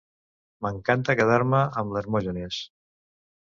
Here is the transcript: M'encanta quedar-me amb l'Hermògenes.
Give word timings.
M'encanta 0.65 1.15
quedar-me 1.21 1.61
amb 1.85 1.95
l'Hermògenes. 1.97 2.67